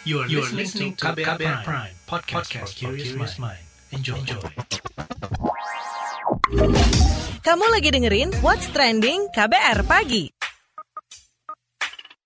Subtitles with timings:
[0.00, 3.60] You are, you are listening to KBR, KBR Prime, Prime podcast, podcast for curious mind.
[3.92, 4.16] Enjoy.
[4.16, 4.40] Enjoy.
[7.44, 10.32] Kamu lagi dengerin What's Trending KBR Pagi.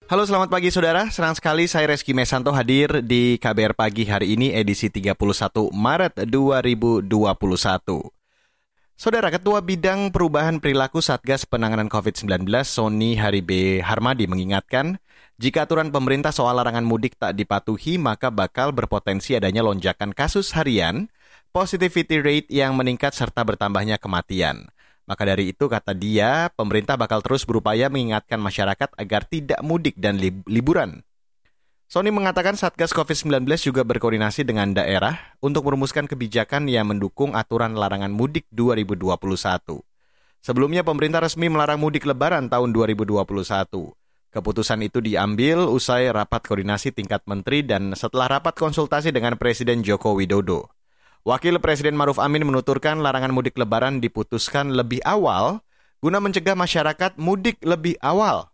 [0.06, 4.54] Halo selamat pagi saudara, senang sekali saya Reski Mesanto hadir di KBR Pagi hari ini
[4.54, 7.10] edisi 31 Maret 2021.
[8.94, 15.02] Saudara Ketua Bidang Perubahan Perilaku Satgas Penanganan COVID-19 Sony Haribe Harmadi mengingatkan
[15.34, 21.10] jika aturan pemerintah soal larangan mudik tak dipatuhi, maka bakal berpotensi adanya lonjakan kasus harian,
[21.50, 24.70] positivity rate yang meningkat serta bertambahnya kematian.
[25.10, 30.22] Maka dari itu, kata dia, pemerintah bakal terus berupaya mengingatkan masyarakat agar tidak mudik dan
[30.22, 31.02] lib liburan.
[31.84, 38.08] Sony mengatakan Satgas COVID-19 juga berkoordinasi dengan daerah untuk merumuskan kebijakan yang mendukung aturan larangan
[38.08, 39.84] mudik 2021.
[40.40, 43.24] Sebelumnya pemerintah resmi melarang mudik lebaran tahun 2021.
[44.34, 50.16] Keputusan itu diambil usai rapat koordinasi tingkat menteri dan setelah rapat konsultasi dengan Presiden Joko
[50.18, 50.72] Widodo.
[51.24, 55.62] Wakil Presiden Maruf Amin menuturkan larangan mudik lebaran diputuskan lebih awal
[56.04, 58.53] guna mencegah masyarakat mudik lebih awal.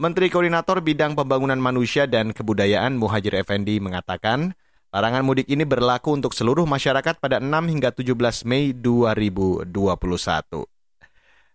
[0.00, 4.56] Menteri Koordinator Bidang Pembangunan Manusia dan Kebudayaan Muhajir Effendi mengatakan,
[4.88, 9.68] larangan mudik ini berlaku untuk seluruh masyarakat pada 6 hingga 17 Mei 2021.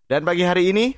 [0.05, 0.93] Dan pagi hari ini,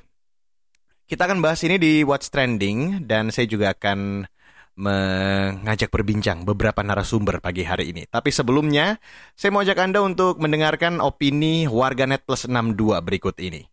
[1.08, 4.28] kita akan bahas ini di What's Trending dan saya juga akan
[4.76, 8.04] mengajak berbincang beberapa narasumber pagi hari ini.
[8.12, 9.00] Tapi sebelumnya,
[9.32, 13.64] saya mau ajak Anda untuk mendengarkan opini warganet plus 62 berikut ini.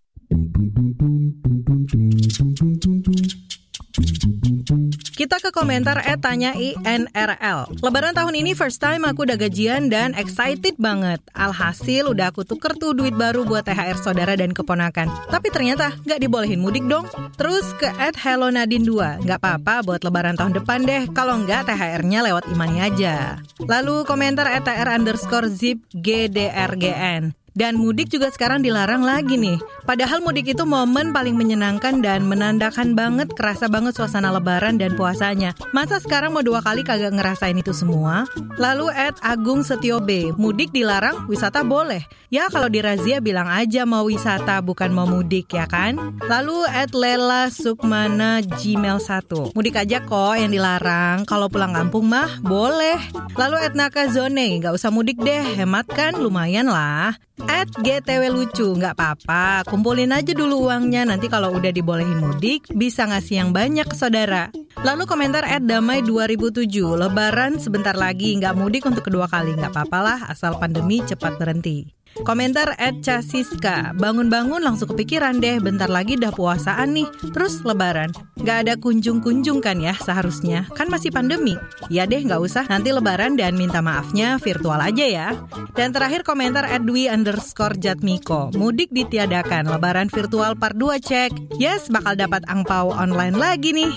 [5.16, 7.80] Kita ke komentar eh tanya INRL.
[7.80, 11.24] Lebaran tahun ini first time aku udah gajian dan excited banget.
[11.32, 15.08] Alhasil udah aku tuker tuh duit baru buat THR saudara dan keponakan.
[15.32, 17.08] Tapi ternyata nggak dibolehin mudik dong.
[17.40, 19.24] Terus ke at Hello Nadine 2.
[19.24, 21.08] Nggak apa-apa buat lebaran tahun depan deh.
[21.16, 23.40] Kalau nggak THR-nya lewat imani aja.
[23.64, 27.45] Lalu komentar ETR underscore zip GDRGN.
[27.56, 29.56] Dan mudik juga sekarang dilarang lagi nih.
[29.88, 35.56] Padahal mudik itu momen paling menyenangkan dan menandakan banget, kerasa banget suasana lebaran dan puasanya.
[35.72, 38.28] Masa sekarang mau dua kali kagak ngerasain itu semua?
[38.60, 42.04] Lalu at Agung Setio B, mudik dilarang, wisata boleh.
[42.28, 45.96] Ya kalau di razia bilang aja mau wisata bukan mau mudik ya kan?
[46.28, 51.24] Lalu at Lela Sukmana Gmail 1, mudik aja kok yang dilarang.
[51.24, 53.00] Kalau pulang kampung mah boleh.
[53.40, 57.16] Lalu at Naka Zone, nggak usah mudik deh, hemat kan lumayan lah.
[57.44, 59.68] At GTW lucu, nggak apa-apa.
[59.68, 64.52] Kumpulin aja dulu uangnya, nanti kalau udah dibolehin mudik, bisa ngasih yang banyak ke saudara.
[64.84, 70.00] Lalu komentar at Damai 2007, Lebaran sebentar lagi, nggak mudik untuk kedua kali, nggak apa-apa
[70.00, 71.95] lah, asal pandemi cepat berhenti.
[72.24, 78.16] Komentar at Casiska, bangun-bangun langsung kepikiran deh, bentar lagi dah puasaan nih, terus lebaran.
[78.40, 81.60] Gak ada kunjung-kunjung kan ya seharusnya, kan masih pandemi.
[81.92, 85.30] Ya deh gak usah, nanti lebaran dan minta maafnya virtual aja ya.
[85.76, 91.60] Dan terakhir komentar at Dwi underscore Jatmiko, mudik ditiadakan, lebaran virtual part 2 cek.
[91.60, 93.94] Yes, bakal dapat angpau online lagi nih.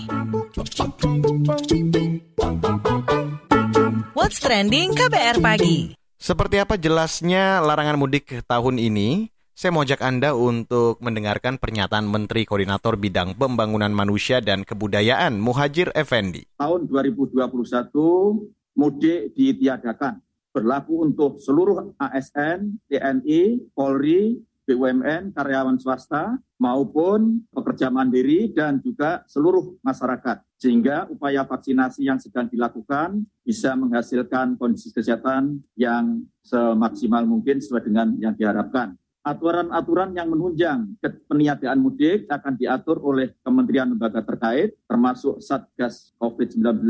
[4.19, 9.31] What's Trending KBR Pagi seperti apa jelasnya larangan mudik tahun ini?
[9.59, 15.91] Saya mau ajak Anda untuk mendengarkan pernyataan Menteri Koordinator Bidang Pembangunan Manusia dan Kebudayaan Muhajir
[15.99, 16.47] Effendi.
[16.63, 17.43] Tahun 2021
[18.79, 20.23] mudik ditiadakan
[20.55, 29.79] berlaku untuk seluruh ASN, TNI, Polri, BUMN, karyawan swasta, maupun pekerja mandiri dan juga seluruh
[29.83, 30.45] masyarakat.
[30.59, 38.19] Sehingga upaya vaksinasi yang sedang dilakukan bisa menghasilkan kondisi kesehatan yang semaksimal mungkin sesuai dengan
[38.19, 38.99] yang diharapkan.
[39.23, 40.99] Aturan-aturan yang menunjang
[41.31, 46.83] peniadaan mudik akan diatur oleh kementerian lembaga terkait, termasuk Satgas COVID-19,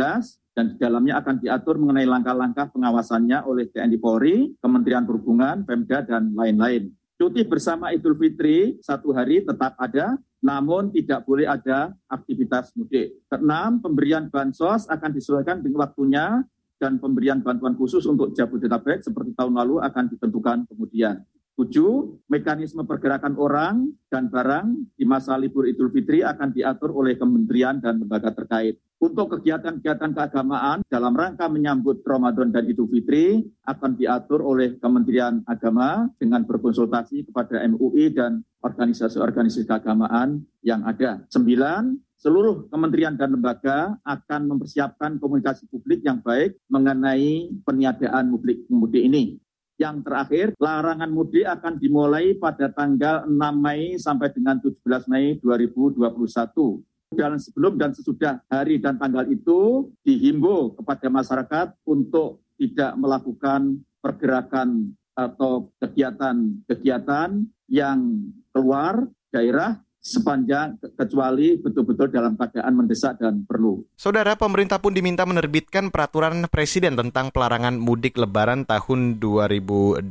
[0.56, 6.32] dan di dalamnya akan diatur mengenai langkah-langkah pengawasannya oleh TNI Polri, Kementerian Perhubungan, Pemda, dan
[6.32, 6.88] lain-lain.
[7.18, 13.14] Cuti bersama Idul Fitri satu hari tetap ada, namun tidak boleh ada aktivitas mudik.
[13.26, 16.46] Keenam, pemberian bansos akan disesuaikan dengan waktunya
[16.78, 21.26] dan pemberian bantuan khusus untuk Jabodetabek seperti tahun lalu akan ditentukan kemudian.
[21.58, 27.82] Tujuh, mekanisme pergerakan orang dan barang di masa libur Idul Fitri akan diatur oleh kementerian
[27.82, 28.78] dan lembaga terkait.
[29.02, 36.06] Untuk kegiatan-kegiatan keagamaan dalam rangka menyambut Ramadan dan Idul Fitri akan diatur oleh Kementerian Agama
[36.22, 41.26] dengan berkonsultasi kepada MUI dan organisasi-organisasi keagamaan yang ada.
[41.26, 49.02] Sembilan, seluruh kementerian dan lembaga akan mempersiapkan komunikasi publik yang baik mengenai peniadaan mudik mudik
[49.02, 49.42] ini.
[49.78, 56.82] Yang terakhir, larangan mudik akan dimulai pada tanggal 6 Mei sampai dengan 17 Mei 2021.
[57.08, 64.92] dan sebelum dan sesudah hari dan tanggal itu dihimbau kepada masyarakat untuk tidak melakukan pergerakan
[65.16, 73.84] atau kegiatan-kegiatan yang keluar daerah sepanjang kecuali betul-betul dalam keadaan mendesak dan perlu.
[73.92, 80.08] Saudara, pemerintah pun diminta menerbitkan peraturan presiden tentang pelarangan mudik lebaran tahun 2021.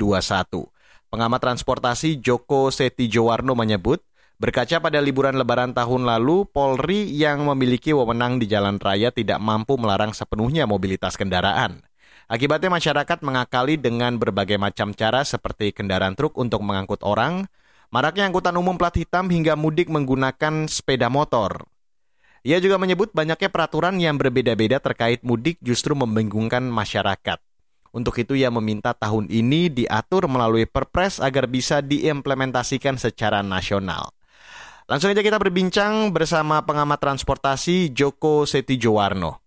[1.09, 4.05] Pengamat transportasi Joko Setijowarno menyebut,
[4.37, 9.79] berkaca pada liburan lebaran tahun lalu, Polri yang memiliki wewenang di jalan raya tidak mampu
[9.81, 11.81] melarang sepenuhnya mobilitas kendaraan.
[12.27, 17.47] Akibatnya masyarakat mengakali dengan berbagai macam cara seperti kendaraan truk untuk mengangkut orang,
[17.93, 21.65] maraknya angkutan umum plat hitam hingga mudik menggunakan sepeda motor.
[22.47, 27.43] Ia juga menyebut banyaknya peraturan yang berbeda-beda terkait mudik justru membingungkan masyarakat.
[27.91, 34.13] Untuk itu ia meminta tahun ini diatur melalui Perpres agar bisa diimplementasikan secara nasional.
[34.87, 39.46] Langsung aja kita berbincang bersama pengamat transportasi Joko Setijowarno.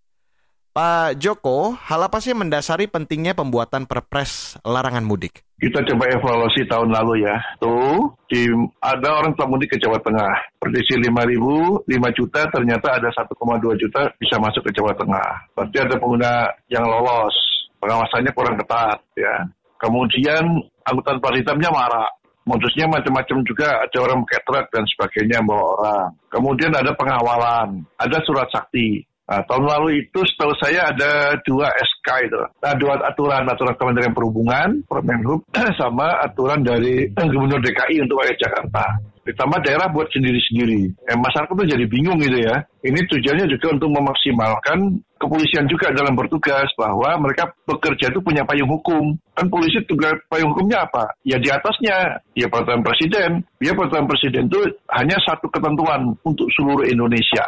[0.71, 5.43] Pak Joko, hal apa sih mendasari pentingnya pembuatan perpres larangan mudik?
[5.59, 7.35] Kita coba evaluasi tahun lalu ya.
[7.59, 8.47] Tuh, di,
[8.79, 10.31] ada orang telah mudik ke Jawa Tengah.
[10.63, 15.51] Prediksi 5 ribu, 5 juta, ternyata ada 1,2 juta bisa masuk ke Jawa Tengah.
[15.59, 16.33] Berarti ada pengguna
[16.71, 17.35] yang lolos.
[17.83, 19.51] Pengawasannya kurang ketat ya.
[19.83, 20.45] Kemudian
[20.87, 22.09] angkutan plat hitamnya marah.
[22.47, 26.09] Modusnya macam-macam juga, ada orang pakai truk dan sebagainya bawa orang.
[26.31, 29.10] Kemudian ada pengawalan, ada surat sakti.
[29.31, 32.43] Nah, tahun lalu itu setahu saya ada dua SK itu.
[32.67, 35.47] Nah, dua aturan, aturan Kementerian Perhubungan, Permenhub,
[35.81, 38.85] sama aturan dari Gubernur DKI untuk warga Jakarta.
[39.21, 40.91] Ditambah daerah buat sendiri-sendiri.
[41.07, 42.67] Eh, masyarakat itu jadi bingung gitu ya.
[42.83, 44.79] Ini tujuannya juga untuk memaksimalkan
[45.21, 49.15] kepolisian juga dalam bertugas bahwa mereka bekerja itu punya payung hukum.
[49.37, 51.15] Kan polisi tugas payung hukumnya apa?
[51.23, 53.45] Ya di atasnya, ya peraturan presiden.
[53.61, 57.45] Ya peraturan presiden itu hanya satu ketentuan untuk seluruh Indonesia.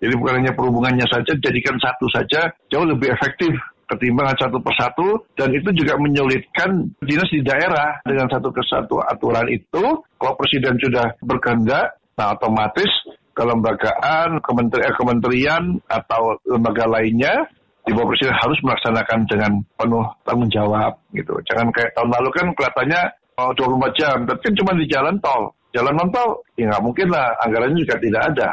[0.00, 3.52] Jadi bukan hanya perhubungannya saja, jadikan satu saja jauh lebih efektif
[3.84, 5.28] ketimbang satu persatu.
[5.36, 9.84] Dan itu juga menyulitkan dinas di daerah dengan satu kesatu aturan itu.
[10.16, 12.90] Kalau presiden sudah berkehendak nah otomatis
[13.32, 17.48] kelembagaan kementerian, kementerian atau lembaga lainnya
[17.88, 21.32] di bawah presiden harus melaksanakan dengan penuh tanggung jawab gitu.
[21.48, 23.02] Jangan kayak tahun lalu kan kelihatannya
[23.40, 25.52] oh, 24 jam tapi kan cuma di jalan tol.
[25.70, 28.48] Jalan non tol ya nggak mungkin lah anggarannya juga tidak ada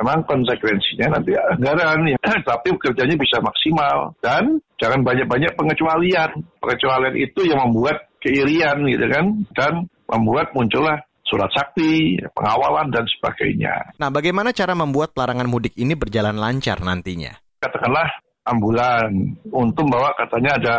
[0.00, 2.18] memang konsekuensinya nanti anggaran ya.
[2.50, 6.30] tapi kerjanya bisa maksimal dan jangan banyak-banyak pengecualian.
[6.58, 9.72] Pengecualian itu yang membuat keirian gitu kan dan
[10.08, 13.94] membuat muncullah surat sakti, pengawalan dan sebagainya.
[14.02, 17.30] Nah, bagaimana cara membuat pelarangan mudik ini berjalan lancar nantinya?
[17.62, 18.08] Katakanlah
[18.50, 19.14] ambulan
[19.54, 20.76] untuk bawa katanya ada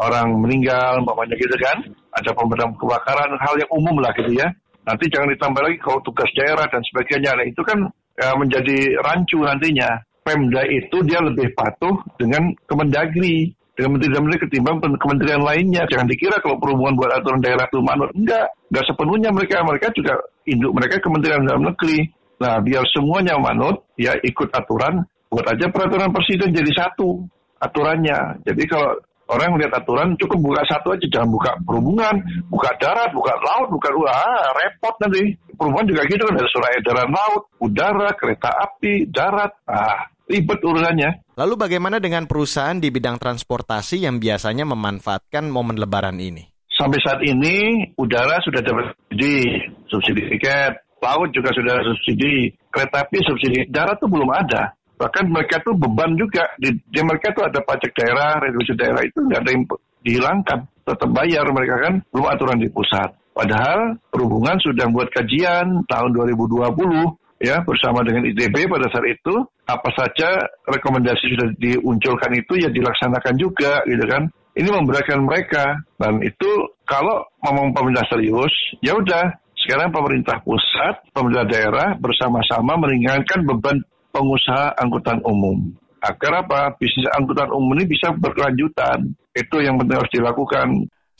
[0.00, 1.84] orang meninggal, umpamanya gitu kan,
[2.16, 4.48] ada pemadam kebakaran, hal yang umum lah gitu ya.
[4.88, 7.36] Nanti jangan ditambah lagi kalau tugas daerah dan sebagainya.
[7.36, 7.78] Nah, itu kan
[8.20, 9.90] ya, menjadi rancu nantinya.
[10.20, 15.88] Pemda itu dia lebih patuh dengan Kemendagri, dengan Menteri Dalam Negeri ketimbang kementerian lainnya.
[15.88, 18.12] Jangan dikira kalau perhubungan buat aturan daerah itu manut.
[18.12, 19.64] Enggak, enggak sepenuhnya mereka.
[19.64, 20.14] Mereka juga
[20.44, 22.04] induk mereka Kementerian Dalam Negeri.
[22.40, 27.24] Nah, biar semuanya manut, ya ikut aturan, buat aja peraturan presiden jadi satu
[27.60, 28.44] aturannya.
[28.44, 28.96] Jadi kalau
[29.30, 32.14] orang melihat aturan cukup buka satu aja, jangan buka perhubungan,
[32.50, 37.10] buka darat, buka laut, buka ah, repot nanti perubahan juga gitu kan ada surat edaran
[37.14, 39.52] laut, udara, kereta api, darat.
[39.70, 41.34] Ah, ribet urusannya.
[41.34, 46.46] Lalu bagaimana dengan perusahaan di bidang transportasi yang biasanya memanfaatkan momen lebaran ini?
[46.70, 49.58] Sampai saat ini udara sudah dapat subsidi,
[49.90, 54.72] subsidi tiket, laut juga sudah subsidi, kereta api subsidi, darat tuh belum ada.
[55.00, 56.44] Bahkan mereka tuh beban juga.
[56.60, 59.64] Di, di mereka tuh ada pajak daerah, retribusi daerah itu nggak ada yang
[60.04, 63.16] dihilangkan, tetap bayar mereka kan belum aturan di pusat.
[63.32, 69.34] Padahal perhubungan sudah membuat kajian tahun 2020 ya bersama dengan ITB pada saat itu.
[69.64, 74.28] Apa saja rekomendasi sudah diunculkan itu ya dilaksanakan juga gitu kan.
[74.52, 75.80] Ini memberatkan mereka.
[75.96, 76.50] Dan itu
[76.84, 78.52] kalau ngomong pemerintah serius
[78.84, 79.40] ya udah.
[79.60, 87.50] Sekarang pemerintah pusat, pemerintah daerah bersama-sama meringankan beban pengusaha angkutan umum agar apa bisnis angkutan
[87.50, 90.68] umum ini bisa berkelanjutan itu yang penting harus dilakukan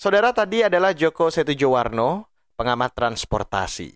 [0.01, 2.25] Saudara tadi adalah Joko Setujowarno,
[2.57, 3.93] pengamat transportasi.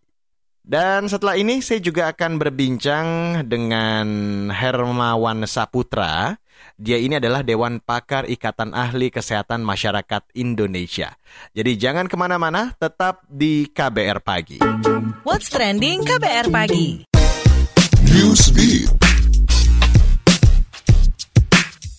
[0.60, 3.08] Dan setelah ini saya juga akan berbincang
[3.48, 4.04] dengan
[4.52, 6.36] Hermawan Saputra.
[6.76, 11.16] Dia ini adalah Dewan Pakar Ikatan Ahli Kesehatan Masyarakat Indonesia.
[11.56, 14.60] Jadi jangan ke mana-mana, tetap di KBR Pagi.
[15.24, 17.13] What's Trending KBR Pagi.
[18.14, 19.03] New speed.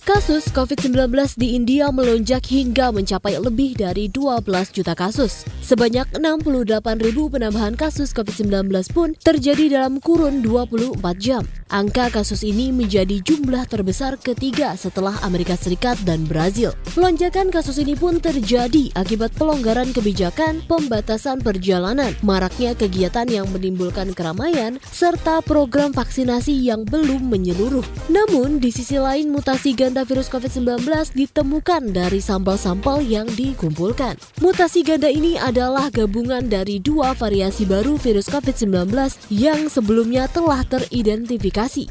[0.05, 5.49] Kasus COVID-19 di India melonjak hingga mencapai lebih dari 12 juta kasus.
[5.65, 11.41] Sebanyak 68 ribu penambahan kasus COVID-19 pun terjadi dalam kurun 24 jam.
[11.73, 16.77] Angka kasus ini menjadi jumlah terbesar ketiga setelah Amerika Serikat dan Brazil.
[16.93, 24.77] Lonjakan kasus ini pun terjadi akibat pelonggaran kebijakan pembatasan perjalanan, maraknya kegiatan yang menimbulkan keramaian,
[24.93, 27.81] serta program vaksinasi yang belum menyeluruh.
[28.13, 34.19] Namun, di sisi lain mutasi ganda virus COVID-19 ditemukan dari sampel-sampel yang dikumpulkan.
[34.43, 38.91] Mutasi ganda ini adalah gabungan dari dua variasi baru virus COVID-19
[39.31, 41.87] yang sebelumnya telah teridentifikasi.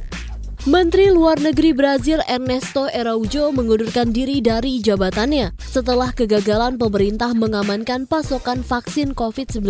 [0.69, 8.61] Menteri Luar Negeri Brazil Ernesto Araujo mengundurkan diri dari jabatannya setelah kegagalan pemerintah mengamankan pasokan
[8.61, 9.65] vaksin COVID-19.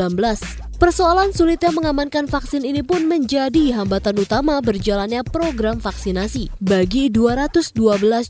[0.75, 7.71] Persoalan sulitnya mengamankan vaksin ini pun menjadi hambatan utama berjalannya program vaksinasi bagi 212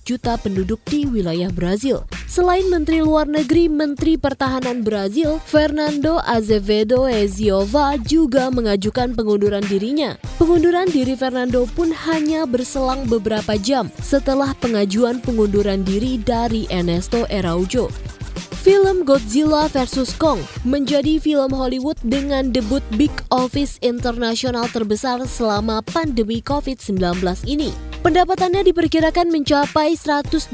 [0.04, 2.04] juta penduduk di wilayah Brazil.
[2.28, 10.20] Selain Menteri Luar Negeri, Menteri Pertahanan Brazil, Fernando Azevedo Eziova juga mengajukan pengunduran dirinya.
[10.36, 17.88] Pengunduran diri Fernando pun hanya berselang beberapa jam setelah pengajuan pengunduran diri dari Ernesto Araujo.
[18.64, 20.16] Film Godzilla vs.
[20.16, 26.96] Kong menjadi film Hollywood dengan debut big office internasional terbesar selama pandemi COVID-19
[27.44, 27.93] ini.
[28.04, 30.52] Pendapatannya diperkirakan mencapai 121,8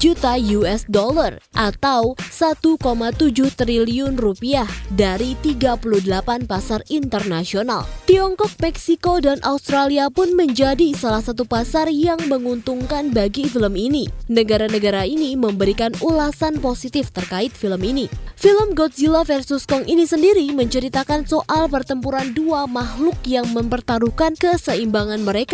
[0.00, 2.80] juta US dollar atau 1,7
[3.60, 4.64] triliun rupiah
[4.96, 7.84] dari 38 pasar internasional.
[8.08, 14.08] Tiongkok, Meksiko, dan Australia pun menjadi salah satu pasar yang menguntungkan bagi film ini.
[14.32, 18.08] Negara-negara ini memberikan ulasan positif terkait film ini.
[18.40, 19.68] Film Godzilla vs.
[19.68, 25.49] Kong ini sendiri menceritakan soal pertempuran dua makhluk yang mempertaruhkan keseimbangan mereka.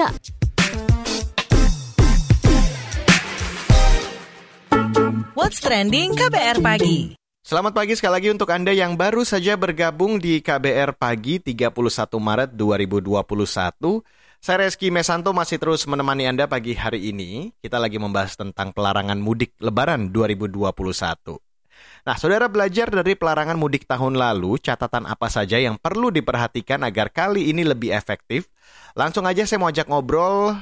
[5.32, 7.16] What's Trending KBR Pagi.
[7.40, 11.72] Selamat pagi sekali lagi untuk Anda yang baru saja bergabung di KBR Pagi 31
[12.12, 14.04] Maret 2021.
[14.36, 17.56] Saya Reski Mesanto masih terus menemani Anda pagi hari ini.
[17.56, 21.45] Kita lagi membahas tentang pelarangan mudik Lebaran 2021.
[22.06, 27.10] Nah, saudara belajar dari pelarangan mudik tahun lalu, catatan apa saja yang perlu diperhatikan agar
[27.10, 28.46] kali ini lebih efektif?
[28.94, 30.54] Langsung aja saya mau ajak ngobrol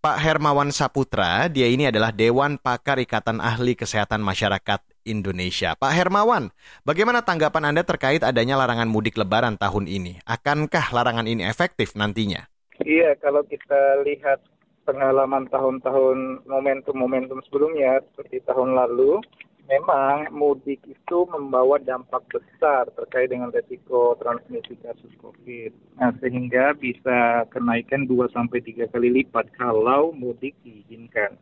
[0.00, 5.76] Pak Hermawan Saputra, dia ini adalah Dewan Pakar Ikatan Ahli Kesehatan Masyarakat Indonesia.
[5.76, 6.48] Pak Hermawan,
[6.88, 10.24] bagaimana tanggapan Anda terkait adanya larangan mudik lebaran tahun ini?
[10.24, 12.48] Akankah larangan ini efektif nantinya?
[12.80, 14.40] Iya, kalau kita lihat
[14.88, 19.20] pengalaman tahun-tahun momentum-momentum sebelumnya, seperti tahun lalu,
[19.70, 25.70] memang mudik itu membawa dampak besar terkait dengan resiko transmisi kasus COVID.
[26.02, 31.38] Nah, sehingga bisa kenaikan 2 sampai 3 kali lipat kalau mudik diizinkan.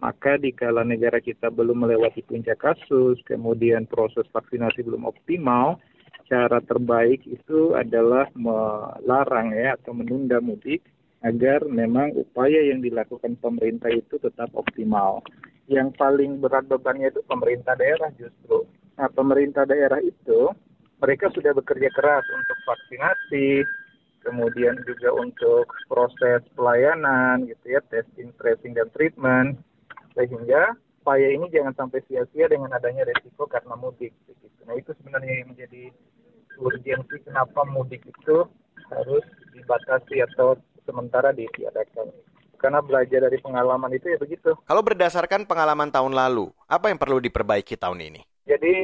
[0.00, 5.80] Maka di kala negara kita belum melewati puncak kasus, kemudian proses vaksinasi belum optimal,
[6.28, 10.84] cara terbaik itu adalah melarang ya atau menunda mudik
[11.24, 15.24] agar memang upaya yang dilakukan pemerintah itu tetap optimal
[15.66, 18.68] yang paling berat bebannya itu pemerintah daerah justru.
[18.96, 20.52] Nah, pemerintah daerah itu
[21.02, 23.66] mereka sudah bekerja keras untuk vaksinasi,
[24.24, 29.60] kemudian juga untuk proses pelayanan gitu ya, testing, tracing dan treatment
[30.16, 30.72] sehingga
[31.04, 34.60] upaya ini jangan sampai sia-sia dengan adanya resiko karena mudik begitu.
[34.66, 35.84] Nah, itu sebenarnya yang menjadi
[36.58, 38.48] urgensi kenapa mudik itu
[38.90, 40.56] harus dibatasi atau
[40.86, 42.08] sementara ditiadakan
[42.56, 44.56] karena belajar dari pengalaman itu ya begitu.
[44.64, 48.20] Kalau berdasarkan pengalaman tahun lalu, apa yang perlu diperbaiki tahun ini?
[48.48, 48.74] Jadi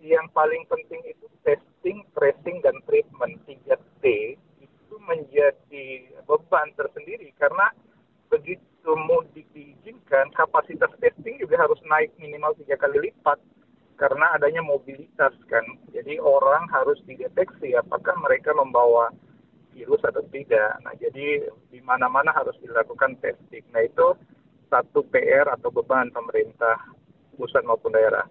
[0.00, 4.04] yang paling penting itu testing, tracing, dan treatment 3T
[4.64, 5.86] itu menjadi
[6.24, 7.68] beban tersendiri karena
[8.32, 13.36] begitu mudik diizinkan, kapasitas testing juga harus naik minimal tiga kali lipat
[14.00, 15.64] karena adanya mobilitas kan.
[15.92, 19.12] Jadi orang harus dideteksi apakah mereka membawa
[19.74, 20.78] virus atau tidak.
[20.82, 23.64] Nah, jadi di mana-mana harus dilakukan testing.
[23.70, 24.14] Nah, itu
[24.70, 26.78] satu PR atau beban pemerintah
[27.34, 28.24] pusat maupun daerah.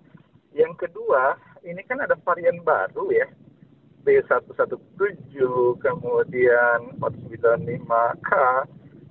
[0.56, 1.36] Yang kedua,
[1.68, 3.28] ini kan ada varian baru ya.
[4.08, 5.36] B117,
[5.84, 8.32] kemudian 495K.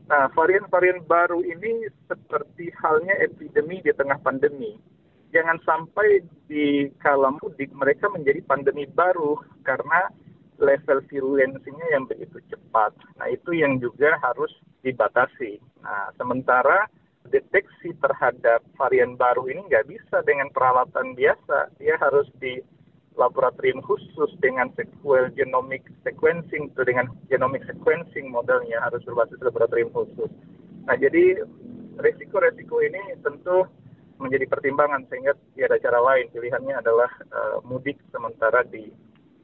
[0.09, 4.81] Nah, varian-varian baru ini seperti halnya epidemi di tengah pandemi.
[5.29, 10.09] Jangan sampai di kala mudik mereka menjadi pandemi baru karena
[10.59, 12.95] level virulensinya yang begitu cepat.
[13.19, 14.51] Nah, itu yang juga harus
[14.83, 15.63] dibatasi.
[15.83, 16.91] Nah, sementara
[17.29, 21.75] deteksi terhadap varian baru ini nggak bisa dengan peralatan biasa.
[21.79, 22.59] Dia harus di
[23.19, 30.31] laboratorium khusus dengan sequel genomic sequencing atau dengan genomic sequencing modelnya harus berbasis laboratorium khusus.
[30.87, 31.43] Nah, jadi
[31.99, 33.67] resiko-resiko ini tentu
[34.19, 38.67] menjadi pertimbangan sehingga ada cara lain pilihannya adalah uh, mudik sementara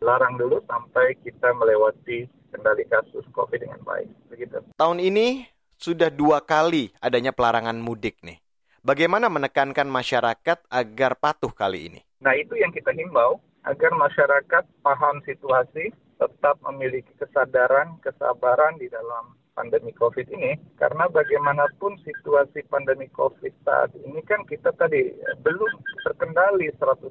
[0.04, 4.12] dilarang dulu sampai kita melewati kendali kasus COVID dengan baik.
[4.28, 4.60] Begitu.
[4.76, 5.48] Tahun ini
[5.80, 8.36] sudah dua kali adanya pelarangan mudik nih.
[8.84, 12.00] Bagaimana menekankan masyarakat agar patuh kali ini?
[12.20, 15.88] Nah itu yang kita himbau agar masyarakat paham situasi,
[16.20, 23.96] tetap memiliki kesadaran, kesabaran di dalam pandemi COVID ini, karena bagaimanapun situasi pandemi COVID saat
[24.04, 25.72] ini kan kita tadi belum
[26.04, 27.08] terkendali 100%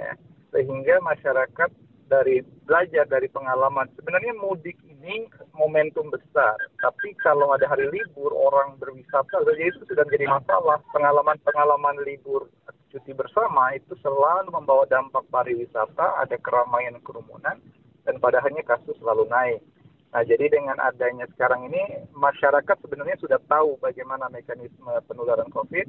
[0.00, 0.16] ya.
[0.56, 1.70] Sehingga masyarakat
[2.10, 3.86] dari belajar dari pengalaman.
[3.94, 10.02] Sebenarnya mudik ini momentum besar, tapi kalau ada hari libur orang berwisata, jadi itu sudah
[10.02, 10.82] menjadi masalah.
[10.90, 12.50] Pengalaman-pengalaman libur
[12.90, 17.62] cuti bersama itu selalu membawa dampak pariwisata, ada keramaian kerumunan,
[18.02, 19.62] dan pada akhirnya kasus selalu naik.
[20.10, 25.86] Nah, jadi dengan adanya sekarang ini, masyarakat sebenarnya sudah tahu bagaimana mekanisme penularan COVID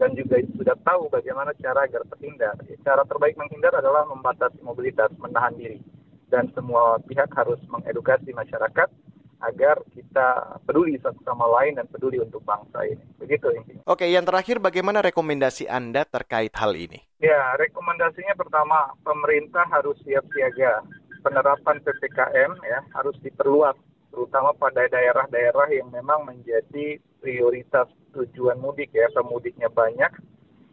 [0.00, 2.56] dan juga sudah tahu bagaimana cara agar terhindar.
[2.80, 5.76] Cara terbaik menghindar adalah membatasi mobilitas, menahan diri.
[6.32, 8.88] Dan semua pihak harus mengedukasi masyarakat
[9.40, 13.04] agar kita peduli satu sama lain dan peduli untuk bangsa ini.
[13.20, 13.82] Begitu intinya.
[13.84, 17.04] Oke, yang terakhir bagaimana rekomendasi Anda terkait hal ini?
[17.20, 20.80] Ya, rekomendasinya pertama, pemerintah harus siap siaga
[21.20, 23.76] penerapan PPKM ya harus diperluas
[24.10, 30.10] terutama pada daerah-daerah yang memang menjadi prioritas tujuan mudik ya pemudiknya banyak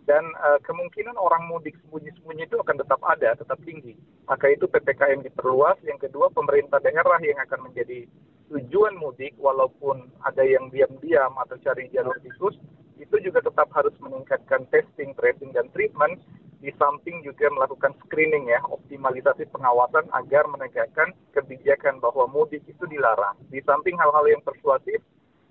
[0.07, 3.91] dan uh, kemungkinan orang mudik sembunyi-sembunyi itu akan tetap ada, tetap tinggi.
[4.23, 5.75] Maka itu PPKM diperluas.
[5.83, 8.07] Yang kedua, pemerintah daerah yang akan menjadi
[8.47, 12.55] tujuan mudik, walaupun ada yang diam-diam atau cari jalur tikus,
[12.95, 16.23] itu juga tetap harus meningkatkan testing, tracing, dan treatment
[16.57, 23.37] di samping juga melakukan screening ya, optimalisasi pengawasan agar menegakkan kebijakan bahwa mudik itu dilarang.
[23.53, 24.99] Di samping hal-hal yang persuasif,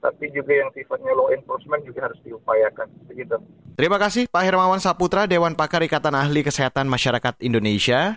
[0.03, 2.91] tapi juga yang sifatnya law enforcement juga harus diupayakan.
[3.11, 3.37] Begitu.
[3.77, 8.17] Terima kasih Pak Hermawan Saputra, Dewan Pakar Ikatan Ahli Kesehatan Masyarakat Indonesia.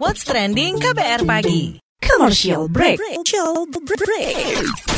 [0.00, 1.78] What's Trending KBR Pagi.
[1.98, 2.96] Commercial break.
[2.98, 4.97] Commercial break.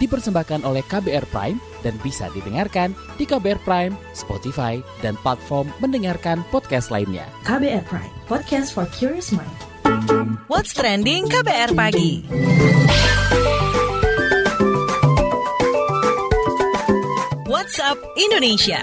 [0.00, 6.88] Dipersembahkan oleh KBR Prime dan bisa didengarkan di KBR Prime, Spotify, dan platform mendengarkan podcast
[6.88, 7.26] lainnya.
[7.44, 9.58] KBR Prime, podcast for curious mind.
[10.46, 12.24] What's trending KBR pagi?
[17.72, 18.80] WhatsApp Indonesia.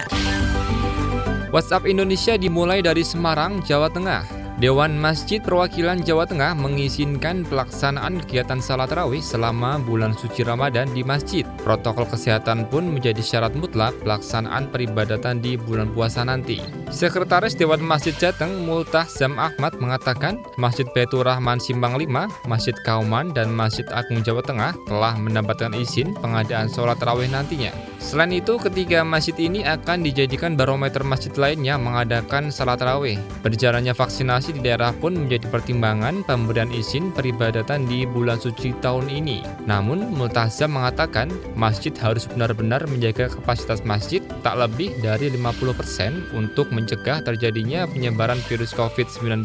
[1.50, 4.39] WhatsApp Indonesia dimulai dari Semarang, Jawa Tengah.
[4.60, 11.00] Dewan Masjid Perwakilan Jawa Tengah mengizinkan pelaksanaan kegiatan salat tarawih selama bulan suci Ramadan di
[11.00, 11.48] masjid.
[11.64, 16.60] Protokol kesehatan pun menjadi syarat mutlak pelaksanaan peribadatan di bulan puasa nanti.
[16.90, 23.54] Sekretaris Dewan Masjid Jateng Multahzam Ahmad mengatakan, Masjid Baitur Rahman Simbang 5, Masjid Kauman, dan
[23.54, 27.70] Masjid Agung Jawa Tengah telah mendapatkan izin pengadaan sholat tarawih nantinya.
[28.02, 33.20] Selain itu, ketiga masjid ini akan dijadikan barometer masjid lainnya mengadakan salat tarawih.
[33.46, 39.46] Berjalannya vaksinasi di daerah pun menjadi pertimbangan pemberian izin peribadatan di bulan suci tahun ini.
[39.68, 47.20] Namun, Multazam mengatakan masjid harus benar-benar menjaga kapasitas masjid tak lebih dari 50% untuk mencegah
[47.20, 49.44] terjadinya penyebaran virus COVID-19.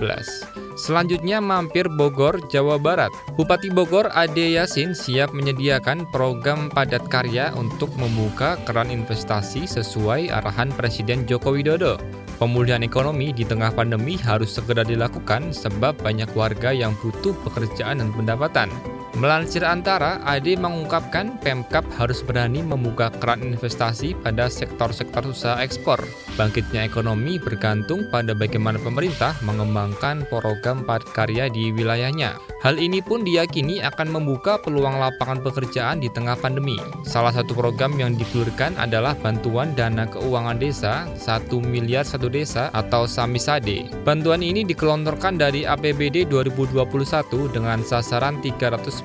[0.75, 3.11] Selanjutnya mampir Bogor, Jawa Barat.
[3.39, 10.71] Bupati Bogor Ade Yasin siap menyediakan program padat karya untuk membuka keran investasi sesuai arahan
[10.75, 11.95] Presiden Joko Widodo.
[12.35, 18.11] Pemulihan ekonomi di tengah pandemi harus segera dilakukan sebab banyak warga yang butuh pekerjaan dan
[18.11, 18.67] pendapatan.
[19.15, 26.03] Melansir antara, Ade mengungkapkan Pemkap harus berani membuka keran investasi pada sektor-sektor usaha ekspor.
[26.35, 32.35] Bangkitnya ekonomi bergantung pada bagaimana pemerintah mengembangkan program padat karya di wilayahnya.
[32.59, 36.75] Hal ini pun diyakini akan membuka peluang lapangan pekerjaan di tengah pandemi.
[37.07, 43.05] Salah satu program yang digulirkan adalah bantuan dana keuangan desa 1 miliar satu desa atau
[43.07, 43.87] Samisade.
[44.03, 48.41] Bantuan ini dikelontorkan dari APBD 2021 dengan sasaran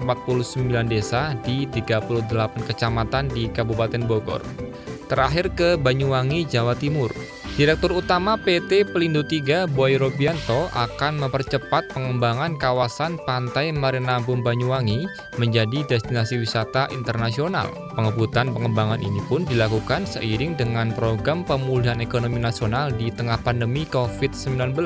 [0.00, 2.26] 349 desa di 38
[2.64, 4.40] kecamatan di Kabupaten Bogor.
[5.06, 7.12] Terakhir ke Banyuwangi, Jawa Timur.
[7.58, 15.10] Direktur Utama PT Pelindo 3 Boy Robianto akan mempercepat pengembangan kawasan pantai Marina Bum Banyuwangi
[15.34, 17.66] menjadi destinasi wisata internasional.
[17.98, 24.78] Pengebutan pengembangan ini pun dilakukan seiring dengan program pemulihan ekonomi nasional di tengah pandemi COVID-19.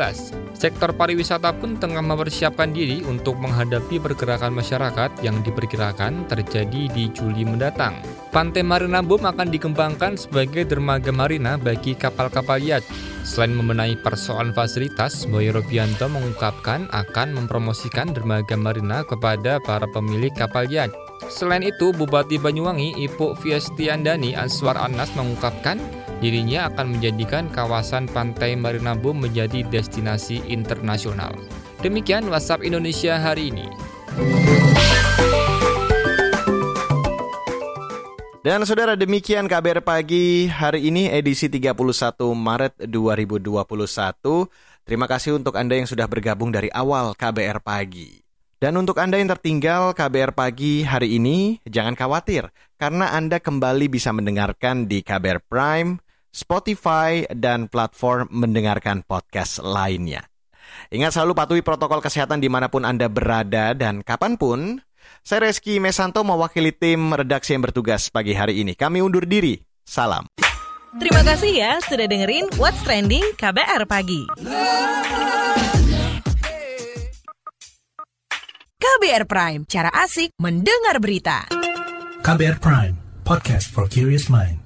[0.57, 7.44] Sektor pariwisata pun tengah mempersiapkan diri untuk menghadapi pergerakan masyarakat yang diperkirakan terjadi di Juli
[7.44, 8.00] mendatang.
[8.35, 12.86] Pantai Marina Bum akan dikembangkan sebagai dermaga marina bagi kapal-kapal yacht.
[13.24, 20.68] Selain membenahi persoalan fasilitas, Boy Robianto mengungkapkan akan mempromosikan dermaga marina kepada para pemilik kapal
[20.68, 20.92] yacht.
[21.32, 25.80] Selain itu, Bupati Banyuwangi Ipu Fiestiandani Answar Anas mengungkapkan
[26.20, 31.32] dirinya akan menjadikan kawasan pantai Marina Bum menjadi destinasi internasional.
[31.80, 33.66] Demikian WhatsApp Indonesia hari ini.
[38.44, 41.80] Dan saudara demikian KBR Pagi hari ini edisi 31
[42.37, 43.64] Maret 2021.
[44.85, 48.20] Terima kasih untuk Anda yang sudah bergabung dari awal KBR Pagi.
[48.61, 54.12] Dan untuk Anda yang tertinggal KBR Pagi hari ini, jangan khawatir karena Anda kembali bisa
[54.12, 60.20] mendengarkan di KBR Prime, Spotify, dan platform mendengarkan podcast lainnya.
[60.92, 64.85] Ingat selalu patuhi protokol kesehatan di mana pun Anda berada dan kapan pun,
[65.22, 68.72] saya Reski Mesanto mewakili tim redaksi yang bertugas pagi hari ini.
[68.72, 69.60] Kami undur diri.
[69.84, 70.24] Salam.
[70.94, 74.30] Terima kasih ya sudah dengerin What's Trending KBR Pagi.
[78.78, 81.50] KBR Prime, cara asik mendengar berita.
[82.22, 82.94] KBR Prime,
[83.26, 84.63] podcast for curious mind.